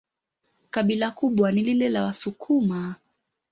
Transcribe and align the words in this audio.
Kabila 0.69 1.11
kubwa 1.11 1.51
ni 1.51 1.63
lile 1.63 1.89
la 1.89 2.03
Wasukuma. 2.03 2.95